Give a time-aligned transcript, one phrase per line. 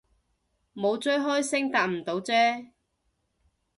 [0.73, 2.33] 冇追開星搭唔到咀